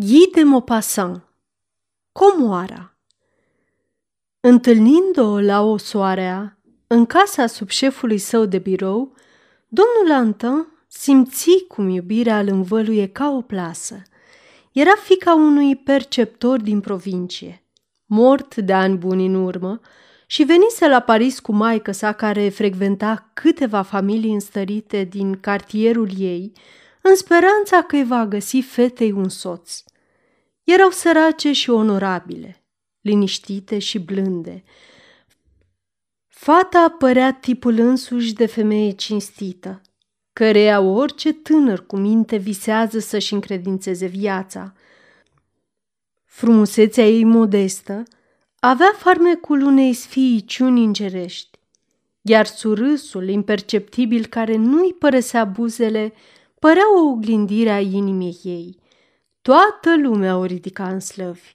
Guy 0.00 0.30
de 0.32 0.42
Maupassant 0.42 1.22
Comoara 2.12 2.96
Întâlnind-o 4.40 5.40
la 5.40 5.62
o 5.62 5.76
soarea, 5.76 6.58
în 6.86 7.06
casa 7.06 7.46
subșefului 7.46 8.18
său 8.18 8.44
de 8.44 8.58
birou, 8.58 9.14
domnul 9.68 10.24
Antin 10.24 10.66
simți 10.88 11.64
cum 11.68 11.88
iubirea 11.88 12.38
îl 12.38 12.48
învăluie 12.48 13.06
ca 13.06 13.30
o 13.30 13.40
plasă. 13.40 14.02
Era 14.72 14.94
fica 15.04 15.34
unui 15.34 15.76
perceptor 15.76 16.60
din 16.60 16.80
provincie, 16.80 17.64
mort 18.06 18.56
de 18.56 18.72
ani 18.72 18.96
buni 18.96 19.26
în 19.26 19.34
urmă, 19.34 19.80
și 20.26 20.42
venise 20.42 20.88
la 20.88 21.00
Paris 21.00 21.40
cu 21.40 21.52
maică 21.52 21.92
sa 21.92 22.12
care 22.12 22.48
frecventa 22.48 23.30
câteva 23.34 23.82
familii 23.82 24.32
înstărite 24.32 25.04
din 25.04 25.40
cartierul 25.40 26.10
ei, 26.18 26.52
în 27.02 27.16
speranța 27.16 27.82
că 27.82 27.96
îi 27.96 28.04
va 28.04 28.26
găsi 28.26 28.60
fetei 28.60 29.12
un 29.12 29.28
soț. 29.28 29.82
Erau 30.70 30.90
sărace 30.90 31.52
și 31.52 31.70
onorabile, 31.70 32.64
liniștite 33.00 33.78
și 33.78 33.98
blânde. 33.98 34.64
Fata 36.26 36.94
părea 36.98 37.32
tipul 37.32 37.78
însuși 37.78 38.32
de 38.32 38.46
femeie 38.46 38.90
cinstită, 38.90 39.80
căreia 40.32 40.80
orice 40.80 41.32
tânăr 41.32 41.86
cu 41.86 41.96
minte 41.96 42.36
visează 42.36 42.98
să-și 42.98 43.32
încredințeze 43.32 44.06
viața. 44.06 44.74
Frumusețea 46.24 47.04
ei 47.04 47.24
modestă 47.24 48.02
avea 48.60 48.92
farmecul 48.96 49.62
unei 49.62 49.92
sfiiciuni 49.92 50.84
îngerești, 50.84 51.58
iar 52.22 52.46
surâsul 52.46 53.28
imperceptibil 53.28 54.26
care 54.26 54.56
nu-i 54.56 54.92
părăsea 54.92 55.44
buzele 55.44 56.12
părea 56.58 56.98
o 56.98 57.08
oglindire 57.08 57.70
a 57.70 57.80
inimii 57.80 58.40
ei. 58.42 58.86
Toată 59.48 59.96
lumea 59.96 60.36
o 60.36 60.44
ridica 60.44 60.88
în 60.88 61.00
slăvi. 61.00 61.52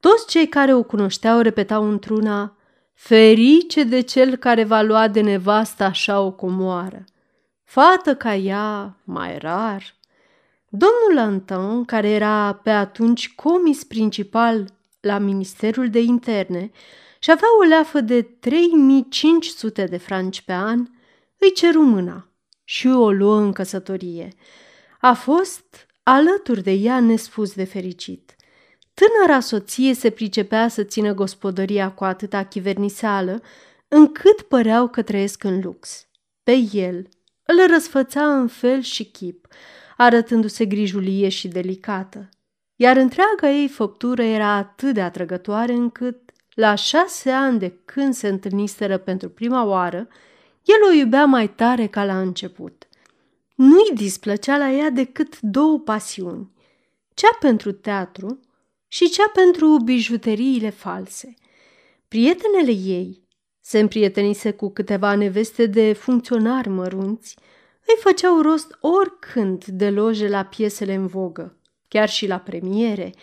Toți 0.00 0.26
cei 0.26 0.48
care 0.48 0.74
o 0.74 0.82
cunoșteau 0.82 1.40
repetau 1.40 1.88
într-una, 1.88 2.56
ferice 2.94 3.82
de 3.82 4.00
cel 4.00 4.36
care 4.36 4.64
va 4.64 4.80
lua 4.80 5.08
de 5.08 5.20
nevastă 5.20 5.82
așa 5.84 6.20
o 6.20 6.30
comoară. 6.30 7.04
Fată 7.64 8.14
ca 8.14 8.34
ea, 8.34 8.96
mai 9.04 9.38
rar. 9.38 9.94
Domnul 10.68 11.28
Anton, 11.28 11.84
care 11.84 12.08
era 12.08 12.52
pe 12.52 12.70
atunci 12.70 13.34
comis 13.34 13.84
principal 13.84 14.64
la 15.00 15.18
Ministerul 15.18 15.90
de 15.90 16.00
Interne 16.00 16.70
și 17.18 17.30
avea 17.30 17.48
o 17.60 17.62
leafă 17.62 18.00
de 18.00 18.22
3500 18.22 19.84
de 19.84 19.96
franci 19.96 20.40
pe 20.40 20.52
an, 20.52 20.86
îi 21.38 21.52
ceru 21.54 21.82
mâna 21.82 22.28
și 22.64 22.86
o 22.86 23.10
luă 23.10 23.36
în 23.36 23.52
căsătorie. 23.52 24.28
A 25.00 25.12
fost 25.12 25.88
alături 26.12 26.62
de 26.62 26.70
ea 26.70 27.00
nespus 27.00 27.54
de 27.54 27.64
fericit. 27.64 28.36
Tânăra 28.94 29.40
soție 29.40 29.94
se 29.94 30.10
pricepea 30.10 30.68
să 30.68 30.82
țină 30.82 31.14
gospodăria 31.14 31.90
cu 31.90 32.04
atâta 32.04 32.44
chiverniseală, 32.44 33.42
încât 33.88 34.42
păreau 34.42 34.88
că 34.88 35.02
trăiesc 35.02 35.44
în 35.44 35.60
lux. 35.62 36.06
Pe 36.42 36.52
el 36.72 37.08
îl 37.44 37.66
răsfăța 37.72 38.38
în 38.38 38.46
fel 38.48 38.80
și 38.80 39.04
chip, 39.04 39.46
arătându-se 39.96 40.64
grijulie 40.64 41.28
și 41.28 41.48
delicată, 41.48 42.28
iar 42.76 42.96
întreaga 42.96 43.50
ei 43.50 43.68
făptură 43.68 44.22
era 44.22 44.54
atât 44.54 44.94
de 44.94 45.00
atrăgătoare 45.00 45.72
încât, 45.72 46.30
la 46.54 46.74
șase 46.74 47.30
ani 47.30 47.58
de 47.58 47.78
când 47.84 48.14
se 48.14 48.28
întâlniseră 48.28 48.98
pentru 48.98 49.28
prima 49.28 49.64
oară, 49.64 50.08
el 50.64 50.88
o 50.90 50.92
iubea 50.92 51.24
mai 51.24 51.48
tare 51.48 51.86
ca 51.86 52.04
la 52.04 52.20
început. 52.20 52.88
Nu-i 53.62 53.90
displăcea 53.94 54.56
la 54.56 54.70
ea 54.70 54.90
decât 54.90 55.40
două 55.40 55.78
pasiuni, 55.78 56.50
cea 57.14 57.36
pentru 57.40 57.72
teatru 57.72 58.40
și 58.88 59.08
cea 59.08 59.28
pentru 59.34 59.78
bijuteriile 59.84 60.70
false. 60.70 61.34
Prietenele 62.08 62.70
ei 62.70 63.22
se 63.60 63.78
împrietenise 63.78 64.52
cu 64.52 64.70
câteva 64.70 65.14
neveste 65.14 65.66
de 65.66 65.92
funcționari 65.92 66.68
mărunți, 66.68 67.36
îi 67.86 67.94
făceau 68.02 68.40
rost 68.40 68.78
oricând 68.80 69.64
de 69.64 69.90
loje 69.90 70.28
la 70.28 70.44
piesele 70.44 70.94
în 70.94 71.06
vogă, 71.06 71.56
chiar 71.88 72.08
și 72.08 72.26
la 72.26 72.38
premiere, 72.38 73.14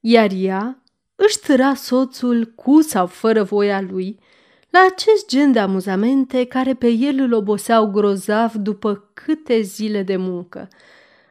iar 0.00 0.30
ea 0.34 0.82
își 1.14 1.38
târa 1.38 1.74
soțul 1.74 2.44
cu 2.44 2.80
sau 2.80 3.06
fără 3.06 3.42
voia 3.42 3.80
lui 3.80 4.18
la 4.70 4.86
acest 4.92 5.28
gen 5.28 5.52
de 5.52 5.58
amuzamente 5.58 6.44
care 6.44 6.74
pe 6.74 6.88
el 6.88 7.18
îl 7.18 7.32
oboseau 7.32 7.90
grozav 7.90 8.52
după 8.52 9.10
câte 9.14 9.60
zile 9.60 10.02
de 10.02 10.16
muncă. 10.16 10.68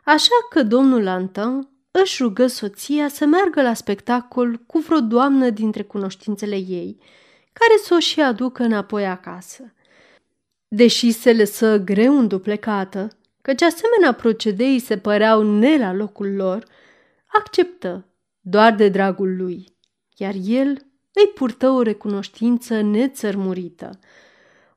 Așa 0.04 0.36
că 0.50 0.64
domnul 0.64 1.08
Anton 1.08 1.70
își 1.92 2.24
rugă 2.24 2.48
soția 2.48 3.08
să 3.08 3.26
meargă 3.26 3.62
la 3.62 3.74
spectacol 3.74 4.60
cu 4.66 4.80
vreo 4.80 5.00
doamnă 5.00 5.50
dintre 5.50 5.84
cunoștințele 5.84 6.56
ei, 6.56 6.98
care 7.54 7.80
să 7.84 7.94
o 7.94 8.00
și 8.00 8.22
aducă 8.22 8.64
înapoi 8.64 9.08
acasă. 9.08 9.74
Deși 10.68 11.12
se 11.12 11.34
lăsă 11.34 11.78
greu 11.78 12.18
înduplecată, 12.18 13.08
căci 13.42 13.62
asemenea 13.62 14.12
procedei 14.12 14.80
se 14.80 14.98
păreau 14.98 15.44
ne 15.44 15.78
la 15.78 15.94
locul 15.94 16.36
lor, 16.36 16.66
acceptă 17.28 18.06
doar 18.40 18.76
de 18.76 18.90
dragul 18.90 19.36
lui, 19.36 19.78
iar 20.18 20.34
el 20.44 20.87
îi 21.18 21.32
purtă 21.34 21.70
o 21.70 21.82
recunoștință 21.82 22.82
nețărmurită. 22.82 24.00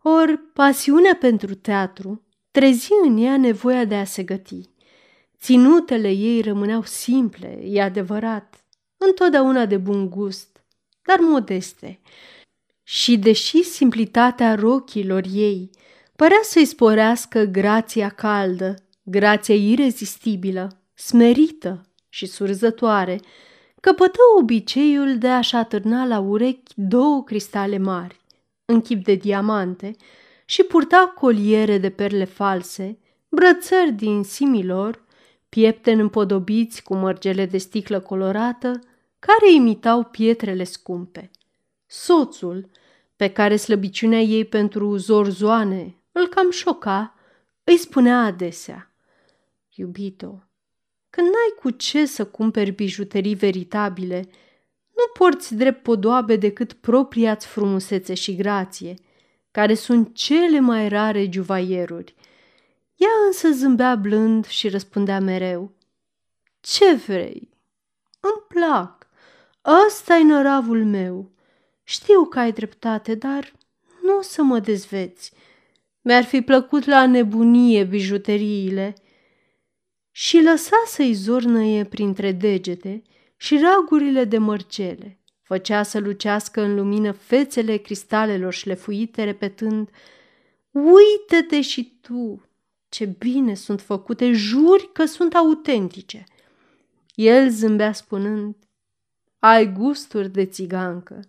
Or, 0.02 0.40
pasiunea 0.52 1.16
pentru 1.20 1.54
teatru 1.54 2.22
trezi 2.50 2.90
în 3.04 3.16
ea 3.18 3.36
nevoia 3.36 3.84
de 3.84 3.94
a 3.94 4.04
se 4.04 4.22
găti. 4.22 4.68
Ținutele 5.40 6.10
ei 6.10 6.40
rămâneau 6.40 6.82
simple, 6.82 7.60
e 7.64 7.82
adevărat, 7.82 8.64
întotdeauna 8.96 9.66
de 9.66 9.76
bun 9.76 10.10
gust, 10.10 10.64
dar 11.02 11.18
modeste. 11.18 12.00
Și 12.82 13.18
deși 13.18 13.62
simplitatea 13.62 14.54
rochilor 14.54 15.22
ei 15.32 15.70
părea 16.16 16.40
să-i 16.42 16.64
sporească 16.64 17.44
grația 17.44 18.08
caldă, 18.08 18.74
grația 19.02 19.54
irezistibilă, 19.54 20.82
smerită 20.94 21.88
și 22.08 22.26
surzătoare, 22.26 23.20
căpătă 23.80 24.18
obiceiul 24.38 25.18
de 25.18 25.28
a-și 25.28 25.54
atârna 25.54 26.04
la 26.04 26.18
urechi 26.18 26.72
două 26.74 27.22
cristale 27.24 27.78
mari, 27.78 28.20
în 28.64 28.80
chip 28.80 29.04
de 29.04 29.14
diamante, 29.14 29.96
și 30.44 30.62
purta 30.62 31.12
coliere 31.14 31.78
de 31.78 31.90
perle 31.90 32.24
false, 32.24 32.98
brățări 33.28 33.92
din 33.92 34.22
similor, 34.22 35.04
piepteni 35.48 36.00
împodobiți 36.00 36.82
cu 36.82 36.94
mărgele 36.94 37.46
de 37.46 37.58
sticlă 37.58 38.00
colorată, 38.00 38.80
care 39.18 39.52
imitau 39.52 40.04
pietrele 40.04 40.64
scumpe. 40.64 41.30
Soțul, 41.86 42.68
pe 43.16 43.28
care 43.28 43.56
slăbiciunea 43.56 44.20
ei 44.20 44.44
pentru 44.44 44.96
zorzoane 44.96 45.94
îl 46.12 46.26
cam 46.26 46.50
șoca, 46.50 47.14
îi 47.64 47.76
spunea 47.76 48.18
adesea, 48.24 48.92
Iubito, 49.74 50.42
când 51.10 51.26
n-ai 51.26 51.54
cu 51.60 51.70
ce 51.70 52.06
să 52.06 52.26
cumperi 52.26 52.70
bijuterii 52.70 53.34
veritabile, 53.34 54.28
nu 54.96 55.04
porți 55.12 55.54
drept 55.54 55.82
podoabe 55.82 56.36
decât 56.36 56.72
propria-ți 56.72 57.46
frumusețe 57.46 58.14
și 58.14 58.36
grație, 58.36 58.94
care 59.50 59.74
sunt 59.74 60.14
cele 60.14 60.60
mai 60.60 60.88
rare 60.88 61.28
juvaieruri. 61.32 62.14
Ea 62.96 63.08
însă 63.26 63.50
zâmbea 63.50 63.94
blând 63.94 64.46
și 64.46 64.68
răspundea 64.68 65.20
mereu. 65.20 65.72
Ce 66.60 66.94
vrei? 66.94 67.48
Îmi 68.20 68.44
plac. 68.48 69.06
ăsta 69.86 70.16
e 70.16 70.22
năravul 70.22 70.84
meu. 70.84 71.30
Știu 71.82 72.24
că 72.24 72.38
ai 72.38 72.52
dreptate, 72.52 73.14
dar 73.14 73.52
nu 74.02 74.16
o 74.16 74.22
să 74.22 74.42
mă 74.42 74.58
dezveți. 74.58 75.32
Mi-ar 76.00 76.24
fi 76.24 76.40
plăcut 76.40 76.84
la 76.84 77.06
nebunie 77.06 77.84
bijuteriile– 77.84 78.94
și 80.20 80.42
lăsa 80.42 80.82
să-i 80.86 81.12
zornăie 81.12 81.84
printre 81.84 82.32
degete 82.32 83.02
și 83.36 83.58
ragurile 83.58 84.24
de 84.24 84.38
mărcele. 84.38 85.18
Făcea 85.42 85.82
să 85.82 85.98
lucească 85.98 86.60
în 86.60 86.74
lumină 86.74 87.12
fețele 87.12 87.76
cristalelor 87.76 88.52
șlefuite, 88.52 89.24
repetând 89.24 89.90
Uită-te 90.70 91.60
și 91.60 91.98
tu! 92.00 92.42
Ce 92.88 93.04
bine 93.04 93.54
sunt 93.54 93.80
făcute, 93.80 94.32
juri 94.32 94.90
că 94.92 95.04
sunt 95.04 95.34
autentice!" 95.34 96.24
El 97.14 97.50
zâmbea 97.50 97.92
spunând 97.92 98.56
Ai 99.38 99.72
gusturi 99.72 100.28
de 100.28 100.44
țigancă!" 100.44 101.20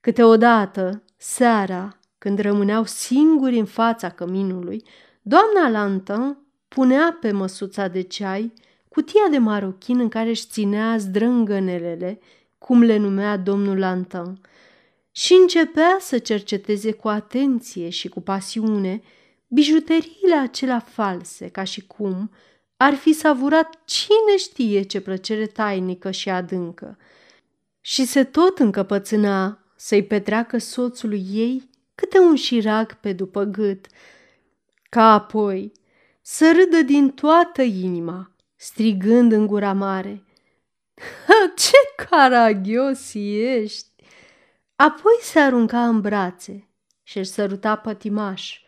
Câteodată, 0.00 1.02
seara, 1.16 1.98
când 2.18 2.38
rămâneau 2.38 2.84
singuri 2.84 3.58
în 3.58 3.66
fața 3.66 4.10
căminului, 4.10 4.84
doamna 5.22 5.68
Lantin 5.68 6.41
punea 6.74 7.18
pe 7.20 7.32
măsuța 7.32 7.88
de 7.88 8.00
ceai 8.00 8.52
cutia 8.88 9.28
de 9.30 9.38
marochin 9.38 9.98
în 9.98 10.08
care 10.08 10.28
își 10.28 10.46
ținea 10.46 10.96
zdrângănelele, 10.96 12.18
cum 12.58 12.82
le 12.82 12.96
numea 12.96 13.36
domnul 13.36 13.78
Lantin, 13.78 14.40
și 15.12 15.32
începea 15.32 15.96
să 16.00 16.18
cerceteze 16.18 16.92
cu 16.92 17.08
atenție 17.08 17.88
și 17.88 18.08
cu 18.08 18.20
pasiune 18.20 19.02
bijuteriile 19.48 20.34
acelea 20.34 20.78
false, 20.78 21.48
ca 21.48 21.64
și 21.64 21.86
cum 21.86 22.30
ar 22.76 22.94
fi 22.94 23.12
savurat 23.12 23.78
cine 23.84 24.36
știe 24.38 24.82
ce 24.82 25.00
plăcere 25.00 25.46
tainică 25.46 26.10
și 26.10 26.30
adâncă. 26.30 26.98
Și 27.80 28.04
se 28.04 28.24
tot 28.24 28.58
încăpățâna 28.58 29.58
să-i 29.76 30.04
petreacă 30.04 30.58
soțului 30.58 31.26
ei 31.32 31.70
câte 31.94 32.18
un 32.18 32.34
șirag 32.34 32.94
pe 32.94 33.12
după 33.12 33.42
gât, 33.42 33.86
ca 34.88 35.12
apoi 35.12 35.72
să 36.22 36.52
râdă 36.52 36.82
din 36.82 37.10
toată 37.10 37.62
inima, 37.62 38.30
strigând 38.56 39.32
în 39.32 39.46
gura 39.46 39.72
mare. 39.72 40.24
Ce 41.56 42.04
caragios 42.08 43.10
ești! 43.14 43.90
Apoi 44.76 45.18
se 45.20 45.38
arunca 45.38 45.86
în 45.86 46.00
brațe 46.00 46.68
și 47.02 47.18
își 47.18 47.30
săruta 47.30 47.76
pătimaș. 47.76 48.60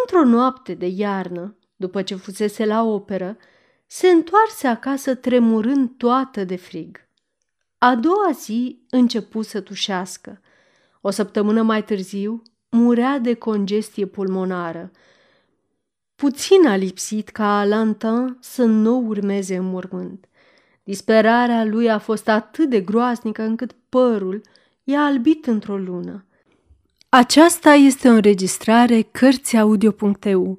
Într-o 0.00 0.24
noapte 0.24 0.74
de 0.74 0.86
iarnă, 0.86 1.56
după 1.76 2.02
ce 2.02 2.14
fusese 2.14 2.64
la 2.64 2.82
operă, 2.82 3.36
se 3.86 4.08
întoarse 4.08 4.66
acasă 4.66 5.14
tremurând 5.14 5.90
toată 5.96 6.44
de 6.44 6.56
frig. 6.56 7.08
A 7.78 7.94
doua 7.94 8.30
zi 8.32 8.80
începu 8.90 9.42
să 9.42 9.60
tușească. 9.60 10.40
O 11.00 11.10
săptămână 11.10 11.62
mai 11.62 11.84
târziu 11.84 12.42
murea 12.70 13.18
de 13.18 13.34
congestie 13.34 14.06
pulmonară. 14.06 14.90
Puțin 16.16 16.66
a 16.66 16.76
lipsit 16.76 17.28
ca 17.28 17.64
Lantin 17.64 18.36
să 18.40 18.64
nu 18.64 19.04
urmeze 19.06 19.56
în 19.56 19.64
mormânt. 19.64 20.28
Disperarea 20.84 21.64
lui 21.64 21.90
a 21.90 21.98
fost 21.98 22.28
atât 22.28 22.68
de 22.70 22.80
groaznică 22.80 23.42
încât 23.42 23.74
părul 23.88 24.40
i-a 24.84 25.00
albit 25.00 25.46
într-o 25.46 25.76
lună. 25.76 26.24
Aceasta 27.08 27.70
este 27.70 28.08
o 28.08 28.12
înregistrare 28.12 29.02
Cărțiaudio.eu. 29.02 30.58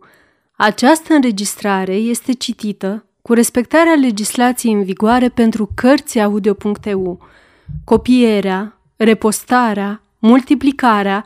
Această 0.56 1.14
înregistrare 1.14 1.96
este 1.96 2.34
citită 2.34 3.06
cu 3.22 3.34
respectarea 3.34 3.94
legislației 3.94 4.74
în 4.74 4.84
vigoare 4.84 5.30
pentru 5.30 5.70
Cărțiaudio.eu. 5.76 7.20
Copierea, 7.84 8.78
repostarea, 8.96 10.02
multiplicarea, 10.20 11.26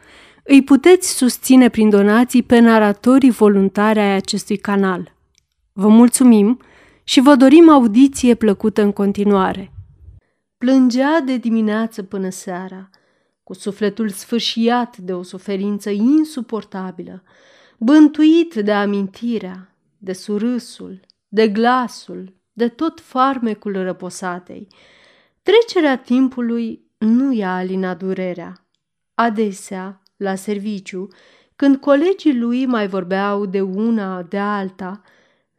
Îi 0.43 0.63
puteți 0.63 1.17
susține 1.17 1.69
prin 1.69 1.89
donații 1.89 2.43
pe 2.43 2.59
naratorii 2.59 3.31
voluntari 3.31 3.99
ai 3.99 4.15
acestui 4.15 4.57
canal. 4.57 5.15
Vă 5.73 5.87
mulțumim 5.87 6.59
și 7.03 7.19
vă 7.19 7.35
dorim 7.35 7.69
audiție 7.69 8.35
plăcută 8.35 8.81
în 8.81 8.91
continuare. 8.91 9.71
Plângea 10.57 11.19
de 11.19 11.37
dimineață 11.37 12.03
până 12.03 12.29
seara, 12.29 12.89
cu 13.43 13.53
sufletul 13.53 14.09
sfârșiat 14.09 14.97
de 14.97 15.13
o 15.13 15.23
suferință 15.23 15.89
insuportabilă, 15.89 17.23
bântuit 17.77 18.53
de 18.53 18.71
amintirea, 18.71 19.75
de 19.97 20.13
surâsul, 20.13 20.99
de 21.27 21.47
glasul, 21.47 22.33
de 22.53 22.67
tot 22.67 22.99
farmecul 22.99 23.83
răposatei. 23.83 24.67
Trecerea 25.41 25.97
timpului 25.97 26.81
nu 26.97 27.31
i-a 27.31 27.55
alinat 27.55 27.97
durerea. 27.97 28.65
Adesea, 29.13 30.00
la 30.21 30.35
serviciu, 30.35 31.07
când 31.55 31.77
colegii 31.77 32.37
lui 32.37 32.65
mai 32.65 32.87
vorbeau 32.87 33.45
de 33.45 33.61
una, 33.61 34.21
de 34.21 34.37
alta, 34.37 35.01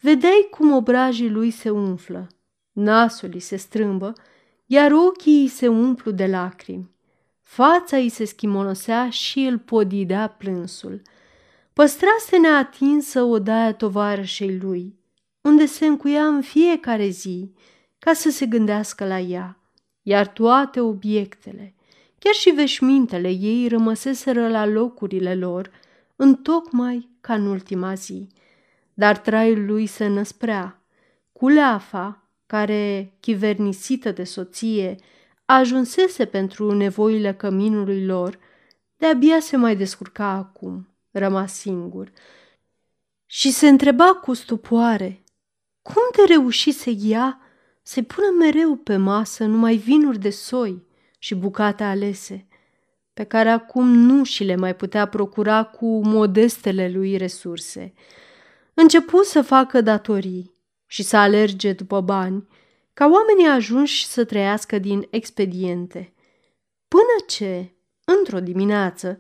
vedeai 0.01 0.47
cum 0.51 0.73
obrajii 0.73 1.31
lui 1.31 1.51
se 1.51 1.71
umflă, 1.71 2.27
nasul 2.73 3.31
îi 3.33 3.41
se 3.41 3.57
strâmbă, 3.57 4.13
iar 4.67 4.93
ochii 4.93 5.41
îi 5.41 5.49
se 5.49 5.69
umplu 5.69 6.11
de 6.11 6.27
lacrimi. 6.27 6.91
Fața 7.41 7.97
îi 7.97 8.09
se 8.09 8.25
schimonosea 8.25 9.11
și 9.11 9.39
îl 9.39 9.59
podidea 9.59 10.29
plânsul. 10.29 11.03
Păstrase 11.73 12.39
neatinsă 12.39 13.23
odaia 13.23 13.75
tovarășei 13.75 14.59
lui, 14.59 14.99
unde 15.41 15.67
se 15.67 15.87
încuia 15.87 16.27
în 16.27 16.41
fiecare 16.41 17.09
zi 17.09 17.53
ca 17.99 18.13
să 18.13 18.31
se 18.31 18.47
gândească 18.47 19.07
la 19.07 19.19
ea, 19.19 19.59
iar 20.03 20.27
toate 20.27 20.81
obiectele, 20.81 21.75
chiar 22.23 22.35
și 22.35 22.51
veșmintele 22.51 23.29
ei 23.29 23.69
rămăseseră 23.69 24.49
la 24.49 24.67
locurile 24.67 25.35
lor, 25.35 25.71
întocmai 26.17 27.09
ca 27.21 27.35
în 27.35 27.47
ultima 27.47 27.95
zi. 27.95 28.27
Dar 28.95 29.19
traiul 29.19 29.67
lui 29.67 29.87
se 29.87 30.07
năsprea. 30.07 30.83
Culeafa, 31.33 32.23
care, 32.47 33.13
chivernisită 33.21 34.11
de 34.11 34.25
soție, 34.25 34.97
ajunsese 35.45 36.25
pentru 36.25 36.75
nevoile 36.75 37.35
căminului 37.35 38.05
lor, 38.07 38.39
de-abia 38.97 39.41
se 39.41 39.57
mai 39.57 39.77
descurca 39.77 40.29
acum, 40.29 40.89
rămas 41.11 41.55
singur, 41.55 42.13
și 43.27 43.51
se 43.51 43.69
întreba 43.69 44.15
cu 44.15 44.35
stupoare 44.35 45.25
cum 45.83 46.03
de 46.17 46.33
reușise 46.33 46.97
ea 47.03 47.41
să-i 47.83 48.03
pună 48.03 48.27
mereu 48.39 48.77
pe 48.77 48.97
masă 48.97 49.45
numai 49.45 49.77
vinuri 49.77 50.19
de 50.19 50.31
soi 50.31 50.91
și 51.23 51.35
bucate 51.35 51.83
alese, 51.83 52.47
pe 53.15 53.25
care 53.25 53.49
acum 53.49 53.89
nu 53.89 54.25
și 54.25 54.45
le 54.45 54.57
mai 54.57 54.77
putea 54.77 55.07
procura 55.07 55.65
cu 55.65 56.05
modestele 56.05 56.91
lui 56.91 57.17
resurse. 57.17 57.93
Începu 58.75 59.23
să 59.23 59.43
facă 59.43 59.81
datorii 59.81 60.55
și 60.87 61.03
să 61.03 61.17
alerge 61.17 61.73
după 61.73 62.01
bani, 62.01 62.47
ca 62.95 63.11
oamenii 63.13 63.47
ajunși 63.47 64.07
să 64.07 64.25
trăiască 64.25 64.79
din 64.79 65.07
expediente. 65.11 66.13
Până 66.89 67.25
ce, 67.27 67.75
într-o 68.05 68.41
dimineață, 68.41 69.19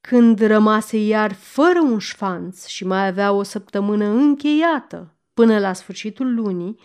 când 0.00 0.40
rămase 0.40 0.96
iar 0.96 1.32
fără 1.32 1.80
un 1.80 1.98
șfanț 1.98 2.66
și 2.66 2.86
mai 2.86 3.06
avea 3.06 3.32
o 3.32 3.42
săptămână 3.42 4.04
încheiată 4.04 5.14
până 5.34 5.58
la 5.58 5.72
sfârșitul 5.72 6.34
lunii, 6.34 6.78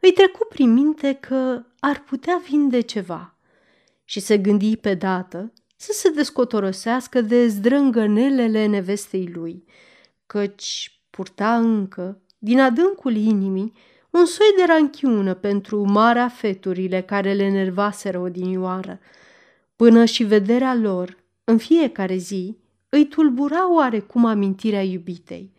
îi 0.00 0.12
trecu 0.12 0.46
prin 0.48 0.72
minte 0.72 1.12
că 1.12 1.62
ar 1.80 2.02
putea 2.02 2.42
vinde 2.48 2.80
ceva 2.80 3.30
și 4.08 4.20
se 4.20 4.38
gândi 4.38 4.76
pe 4.76 4.94
dată 4.94 5.52
să 5.76 5.92
se 5.92 6.10
descotorosească 6.10 7.20
de 7.20 7.46
zdrângănelele 7.46 8.66
nevestei 8.66 9.30
lui, 9.32 9.64
căci 10.26 11.00
purta 11.10 11.56
încă, 11.56 12.20
din 12.38 12.60
adâncul 12.60 13.16
inimii, 13.16 13.72
un 14.10 14.24
soi 14.24 14.46
de 14.56 14.64
ranchiună 14.66 15.34
pentru 15.34 15.84
marea 15.84 16.28
feturile 16.28 17.02
care 17.02 17.32
le 17.32 17.50
nervaseră 17.50 18.18
odinioară, 18.18 19.00
până 19.76 20.04
și 20.04 20.24
vederea 20.24 20.74
lor, 20.74 21.16
în 21.44 21.58
fiecare 21.58 22.16
zi, 22.16 22.56
îi 22.88 23.06
tulbura 23.06 23.74
oarecum 23.74 24.24
amintirea 24.24 24.82
iubitei. 24.82 25.52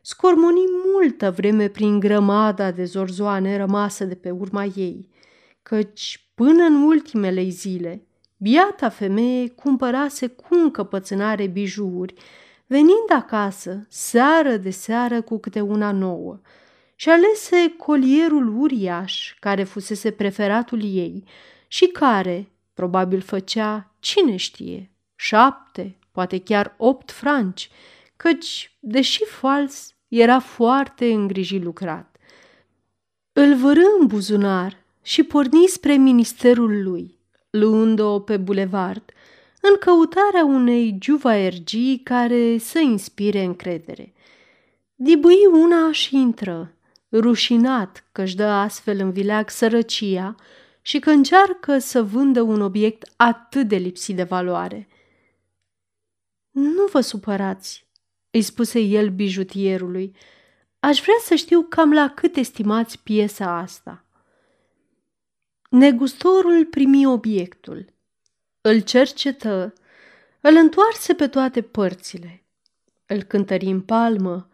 Scormoni 0.00 0.64
multă 0.92 1.30
vreme 1.30 1.68
prin 1.68 2.00
grămada 2.00 2.70
de 2.70 2.84
zorzoane 2.84 3.56
rămasă 3.56 4.04
de 4.04 4.14
pe 4.14 4.30
urma 4.30 4.64
ei, 4.64 5.08
căci 5.72 6.26
până 6.34 6.62
în 6.62 6.82
ultimele 6.82 7.42
zile, 7.42 8.06
biata 8.36 8.88
femeie 8.88 9.48
cumpărase 9.48 10.26
cu 10.26 10.46
încăpățânare 10.54 11.46
bijuuri, 11.46 12.14
venind 12.66 13.10
acasă, 13.12 13.86
seară 13.88 14.56
de 14.56 14.70
seară 14.70 15.22
cu 15.22 15.38
câte 15.38 15.60
una 15.60 15.92
nouă, 15.92 16.40
și 16.94 17.08
alese 17.08 17.74
colierul 17.76 18.60
uriaș 18.60 19.34
care 19.40 19.64
fusese 19.64 20.10
preferatul 20.10 20.84
ei 20.84 21.24
și 21.66 21.86
care 21.86 22.48
probabil 22.74 23.20
făcea, 23.20 23.94
cine 23.98 24.36
știe, 24.36 24.90
șapte, 25.14 25.98
poate 26.10 26.40
chiar 26.40 26.74
opt 26.78 27.10
franci, 27.10 27.70
căci, 28.16 28.76
deși 28.80 29.24
fals, 29.24 29.94
era 30.08 30.38
foarte 30.38 31.12
îngrijit 31.12 31.62
lucrat. 31.62 32.16
Îl 33.32 33.54
vără 33.54 33.80
în 34.00 34.06
buzunar 34.06 34.81
și 35.02 35.22
porni 35.22 35.66
spre 35.66 35.94
ministerul 35.94 36.82
lui, 36.82 37.18
luând-o 37.50 38.20
pe 38.20 38.36
bulevard, 38.36 39.02
în 39.60 39.76
căutarea 39.80 40.44
unei 40.44 40.98
juvaergii 41.00 42.00
care 42.04 42.58
să 42.58 42.78
inspire 42.78 43.42
încredere. 43.42 44.12
Dibui 44.94 45.46
una 45.52 45.92
și 45.92 46.16
intră, 46.16 46.74
rușinat 47.12 48.04
că 48.12 48.22
își 48.22 48.36
dă 48.36 48.44
astfel 48.44 48.98
în 48.98 49.10
vileag 49.10 49.50
sărăcia 49.50 50.34
și 50.82 50.98
că 50.98 51.10
încearcă 51.10 51.78
să 51.78 52.02
vândă 52.02 52.40
un 52.40 52.60
obiect 52.60 53.12
atât 53.16 53.68
de 53.68 53.76
lipsit 53.76 54.16
de 54.16 54.22
valoare. 54.22 54.88
Nu 56.50 56.86
vă 56.92 57.00
supărați, 57.00 57.86
îi 58.30 58.42
spuse 58.42 58.80
el 58.80 59.08
bijutierului. 59.08 60.16
Aș 60.80 61.00
vrea 61.00 61.16
să 61.20 61.34
știu 61.34 61.66
cam 61.68 61.92
la 61.92 62.08
cât 62.08 62.36
estimați 62.36 63.02
piesa 63.02 63.58
asta. 63.58 64.04
Negustorul 65.72 66.64
primi 66.64 67.06
obiectul, 67.06 67.92
îl 68.60 68.80
cercetă, 68.80 69.72
îl 70.40 70.56
întoarse 70.56 71.14
pe 71.14 71.28
toate 71.28 71.62
părțile, 71.62 72.44
îl 73.06 73.22
cântări 73.22 73.66
în 73.66 73.80
palmă, 73.80 74.48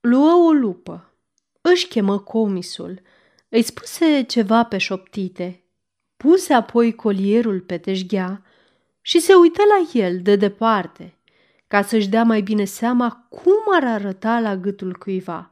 luă 0.00 0.32
o 0.32 0.52
lupă, 0.52 1.12
își 1.60 1.88
chemă 1.88 2.18
comisul, 2.18 3.00
îi 3.48 3.62
spuse 3.62 4.22
ceva 4.22 4.64
pe 4.64 4.78
șoptite, 4.78 5.64
puse 6.16 6.52
apoi 6.52 6.94
colierul 6.94 7.60
pe 7.60 7.78
teșghea 7.78 8.42
și 9.00 9.20
se 9.20 9.34
uită 9.34 9.62
la 9.62 10.00
el 10.00 10.22
de 10.22 10.36
departe, 10.36 11.18
ca 11.66 11.82
să-și 11.82 12.08
dea 12.08 12.24
mai 12.24 12.40
bine 12.40 12.64
seama 12.64 13.26
cum 13.28 13.62
ar 13.74 13.84
arăta 13.84 14.40
la 14.40 14.56
gâtul 14.56 14.96
cuiva. 14.96 15.50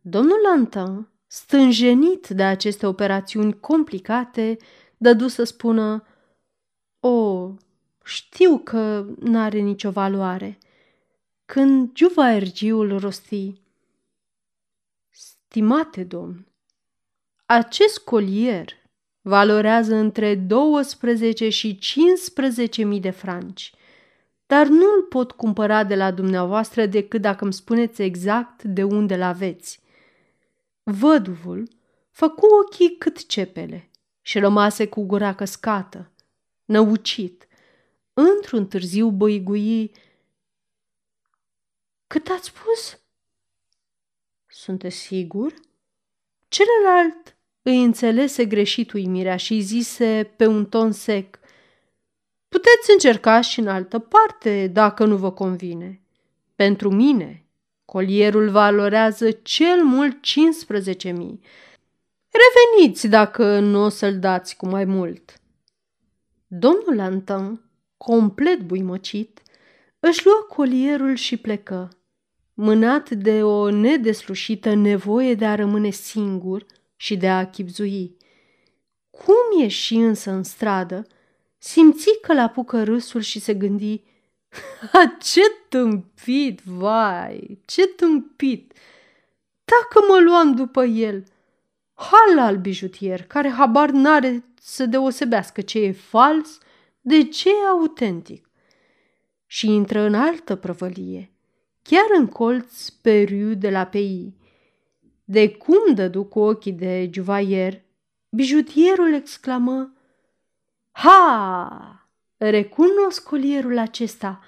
Domnul 0.00 0.38
Lantin, 0.42 1.08
stânjenit 1.28 2.28
de 2.28 2.42
aceste 2.42 2.86
operațiuni 2.86 3.60
complicate, 3.60 4.56
dădu 4.96 5.28
să 5.28 5.44
spună 5.44 6.06
O, 7.00 7.50
știu 8.04 8.58
că 8.58 9.06
n-are 9.20 9.58
nicio 9.58 9.90
valoare. 9.90 10.58
Când 11.44 11.92
Giuvaergiul 11.92 12.98
rosti, 12.98 13.60
Stimate 15.10 16.04
domn, 16.04 16.46
acest 17.46 17.98
colier 17.98 18.72
valorează 19.20 19.94
între 19.94 20.34
12 20.34 21.48
și 21.48 21.78
15 21.78 22.84
mii 22.84 23.00
de 23.00 23.10
franci, 23.10 23.72
dar 24.46 24.66
nu 24.66 24.84
îl 24.96 25.02
pot 25.08 25.32
cumpăra 25.32 25.84
de 25.84 25.94
la 25.94 26.10
dumneavoastră 26.10 26.86
decât 26.86 27.20
dacă 27.20 27.44
îmi 27.44 27.52
spuneți 27.52 28.02
exact 28.02 28.62
de 28.62 28.82
unde 28.82 29.16
l 29.16 29.22
aveți. 29.22 29.80
Văduvul 30.90 31.68
făcu 32.10 32.46
ochii 32.64 32.96
cât 32.96 33.26
cepele 33.26 33.90
și 34.22 34.38
rămase 34.38 34.86
cu 34.86 35.02
gura 35.02 35.34
căscată, 35.34 36.10
năucit. 36.64 37.48
Într-un 38.12 38.66
târziu 38.66 39.10
băigui. 39.10 39.92
Cât 42.06 42.28
ați 42.28 42.46
spus? 42.46 43.00
Sunteți 44.46 44.96
sigur? 44.96 45.54
Celălalt 46.48 47.36
îi 47.62 47.82
înțelese 47.82 48.44
greșit 48.44 48.92
uimirea 48.92 49.36
și 49.36 49.52
îi 49.52 49.60
zise 49.60 50.34
pe 50.36 50.46
un 50.46 50.66
ton 50.66 50.92
sec. 50.92 51.38
Puteți 52.48 52.90
încerca 52.92 53.40
și 53.40 53.60
în 53.60 53.68
altă 53.68 53.98
parte, 53.98 54.66
dacă 54.66 55.04
nu 55.04 55.16
vă 55.16 55.32
convine. 55.32 56.00
Pentru 56.54 56.90
mine, 56.90 57.47
colierul 57.90 58.50
valorează 58.50 59.30
cel 59.30 59.84
mult 59.84 60.16
15.000. 60.16 61.12
Reveniți 62.30 63.08
dacă 63.08 63.58
nu 63.58 63.84
o 63.84 63.88
să-l 63.88 64.18
dați 64.18 64.56
cu 64.56 64.66
mai 64.66 64.84
mult. 64.84 65.40
Domnul 66.46 66.94
Lantin, 66.94 67.60
complet 67.96 68.60
buimăcit, 68.60 69.42
își 70.00 70.24
luă 70.24 70.46
colierul 70.48 71.14
și 71.14 71.36
plecă, 71.36 71.88
mânat 72.54 73.10
de 73.10 73.42
o 73.42 73.70
nedeslușită 73.70 74.74
nevoie 74.74 75.34
de 75.34 75.46
a 75.46 75.54
rămâne 75.54 75.90
singur– 75.90 76.66
și 77.00 77.16
de 77.16 77.28
a 77.28 77.50
chipzui. 77.50 78.16
Cum 79.10 79.60
ieși 79.60 79.94
însă 79.94 80.30
în 80.30 80.42
stradă, 80.42 81.06
simți 81.58 82.20
că 82.22 82.34
l-apucă 82.34 82.84
râsul 82.84 83.20
și 83.20 83.40
se 83.40 83.54
gândi 83.54 84.02
Ha, 84.02 84.07
ce 85.32 85.40
tâmpit, 85.68 86.60
vai, 86.60 87.58
ce 87.64 87.86
tâmpit! 87.86 88.72
Dacă 89.64 90.06
mă 90.08 90.18
luam 90.18 90.54
după 90.54 90.84
el, 90.84 91.24
al 92.38 92.56
bijutier, 92.56 93.22
care 93.22 93.50
habar 93.50 93.90
n-are 93.90 94.44
să 94.60 94.86
deosebească 94.86 95.60
ce 95.60 95.78
e 95.78 95.92
fals 95.92 96.58
de 97.00 97.28
ce 97.28 97.48
e 97.48 97.68
autentic. 97.68 98.50
Și 99.46 99.66
intră 99.66 100.00
în 100.00 100.14
altă 100.14 100.56
prăvălie, 100.56 101.32
chiar 101.82 102.06
în 102.18 102.26
colț 102.26 102.88
pe 102.88 103.22
râu 103.22 103.54
de 103.54 103.70
la 103.70 103.86
Pei, 103.86 104.36
de 105.24 105.50
cum 105.50 105.94
dădu 105.94 106.24
cu 106.24 106.38
ochii 106.38 106.72
de 106.72 107.10
juvaier, 107.12 107.82
bijutierul 108.28 109.14
exclamă 109.14 109.92
Ha! 110.90 111.97
Recunosc 112.38 113.22
colierul 113.22 113.78
acesta. 113.78 114.40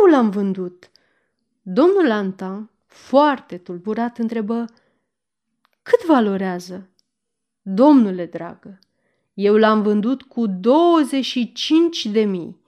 Eu 0.00 0.10
l-am 0.10 0.30
vândut. 0.30 0.90
Domnul 1.62 2.10
Antan, 2.10 2.70
foarte 2.86 3.58
tulburat, 3.58 4.18
întrebă 4.18 4.64
Cât 5.82 6.04
valorează? 6.06 6.88
Domnule 7.62 8.26
dragă, 8.26 8.78
eu 9.34 9.56
l-am 9.56 9.82
vândut 9.82 10.22
cu 10.22 10.46
25 10.46 12.06
de 12.06 12.24
mii. 12.24 12.60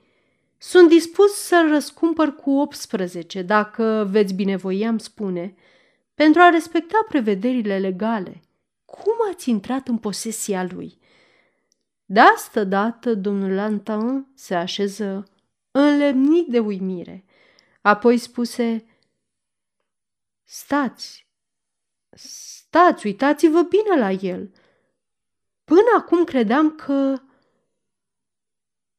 Sunt 0.58 0.88
dispus 0.88 1.32
să-l 1.32 1.68
răscumpăr 1.68 2.34
cu 2.34 2.50
18, 2.50 3.42
dacă 3.42 4.08
veți 4.10 4.34
binevoi, 4.34 4.86
am 4.86 4.98
spune– 4.98 5.54
pentru 6.14 6.40
a 6.40 6.48
respecta 6.48 7.04
prevederile 7.08 7.78
legale. 7.78 8.40
Cum 8.84 9.14
ați 9.32 9.50
intrat 9.50 9.88
în 9.88 9.96
posesia 9.96 10.66
lui? 10.70 10.98
De 12.04 12.20
asta 12.20 12.64
dată, 12.64 13.14
domnul 13.14 13.54
Lantan 13.54 14.26
se 14.34 14.54
așeză 14.54 15.28
înlemnit 15.70 16.48
de 16.48 16.58
uimire. 16.58 17.24
Apoi 17.80 18.18
spuse, 18.18 18.84
Stați, 20.44 21.26
stați, 22.10 23.06
uitați-vă 23.06 23.62
bine 23.62 23.98
la 23.98 24.10
el. 24.10 24.52
Până 25.64 25.88
acum 25.98 26.24
credeam 26.24 26.74
că... 26.74 27.22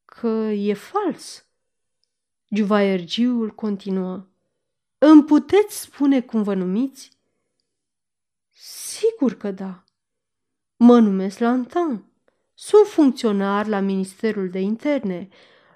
că 0.06 0.28
e 0.52 0.74
fals. 0.74 1.46
Juvaiergiul 2.50 3.50
continuă. 3.50 4.28
Îmi 4.98 5.24
puteți 5.24 5.80
spune 5.80 6.22
cum 6.22 6.44
vă 6.44 6.54
numiți? 6.54 7.12
Sigur 8.52 9.34
că 9.34 9.52
da. 9.52 9.84
Mă 10.76 11.00
numesc 11.00 11.40
Lantan. 11.40 12.06
Sunt 12.58 12.86
funcționar 12.86 13.68
la 13.68 13.80
Ministerul 13.80 14.50
de 14.50 14.60
Interne. 14.60 15.28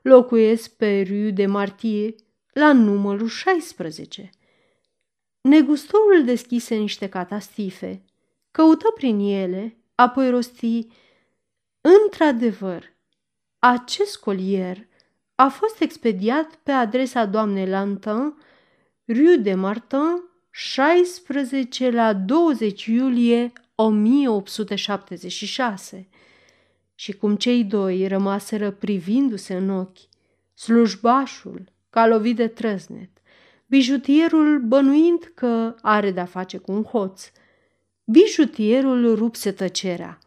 Locuiesc 0.02 0.76
pe 0.76 1.02
Rue 1.02 1.32
de 1.32 1.46
Martie, 1.46 2.16
la 2.54 2.74
numărul 2.74 3.28
16. 3.28 4.30
Negustorul 5.42 6.24
deschise 6.26 6.76
niște 6.76 7.10
catastife, 7.10 8.04
căută 8.52 8.92
prin 8.96 9.20
ele, 9.20 9.78
apoi 9.96 10.30
rosti 10.30 10.88
Într-adevăr, 11.82 12.94
acest 13.60 14.18
colier 14.18 14.88
a 15.36 15.48
fost 15.48 15.82
expediat 15.82 16.56
pe 16.56 16.72
adresa 16.72 17.26
doamnei 17.26 17.68
Lantin 17.68 18.36
Rue 19.08 19.36
de 19.36 19.54
Martin, 19.54 20.24
16 20.50 21.90
la 21.90 22.14
20 22.14 22.86
iulie 22.86 23.54
1876. 23.76 26.08
Și 27.00 27.12
cum 27.12 27.36
cei 27.36 27.64
doi 27.64 28.08
rămaseră 28.08 28.72
privindu-se 28.72 29.56
în 29.56 29.70
ochi, 29.70 29.98
slujbașul, 30.54 31.72
ca 31.90 32.08
lovit 32.08 32.36
de 32.36 32.48
trăznet, 32.48 33.10
bijutierul 33.66 34.60
bănuind 34.60 35.32
că 35.36 35.76
are 35.82 36.12
de-a 36.12 36.26
face 36.26 36.58
cu 36.58 36.72
un 36.72 36.84
hoț, 36.84 37.32
bijutierul 38.04 39.16
rupse 39.16 39.52
tăcerea. 39.52 40.20